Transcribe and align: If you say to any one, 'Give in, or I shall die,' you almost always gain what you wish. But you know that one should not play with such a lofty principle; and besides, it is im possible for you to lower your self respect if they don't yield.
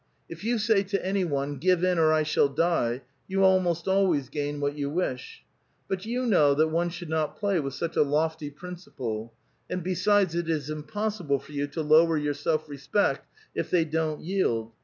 If 0.27 0.43
you 0.43 0.57
say 0.57 0.81
to 0.81 1.05
any 1.05 1.23
one, 1.25 1.57
'Give 1.59 1.83
in, 1.83 1.99
or 1.99 2.11
I 2.11 2.23
shall 2.23 2.47
die,' 2.49 3.03
you 3.27 3.43
almost 3.43 3.87
always 3.87 4.29
gain 4.29 4.59
what 4.59 4.75
you 4.75 4.89
wish. 4.89 5.43
But 5.87 6.07
you 6.07 6.25
know 6.25 6.55
that 6.55 6.69
one 6.69 6.89
should 6.89 7.07
not 7.07 7.37
play 7.37 7.59
with 7.59 7.75
such 7.75 7.95
a 7.95 8.01
lofty 8.01 8.49
principle; 8.49 9.31
and 9.69 9.83
besides, 9.83 10.33
it 10.33 10.49
is 10.49 10.71
im 10.71 10.81
possible 10.85 11.37
for 11.37 11.51
you 11.51 11.67
to 11.67 11.83
lower 11.83 12.17
your 12.17 12.33
self 12.33 12.67
respect 12.67 13.27
if 13.53 13.69
they 13.69 13.85
don't 13.85 14.21
yield. 14.21 14.71